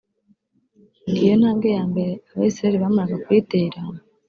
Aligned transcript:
Iyo 1.19 1.33
ntambwe 1.39 1.67
ya 1.77 1.83
mbere 1.91 2.11
Abayisiraheri 2.31 2.83
bamaraga 2.83 3.17
kuyitera 3.23 3.79